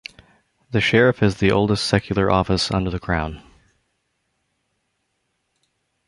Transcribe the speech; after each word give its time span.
The 0.71 0.81
Sheriff 0.81 1.21
is 1.21 1.37
the 1.37 1.51
oldest 1.51 1.85
secular 1.85 2.31
office 2.31 2.71
under 2.71 2.89
the 2.89 2.97
Crown. 2.99 3.39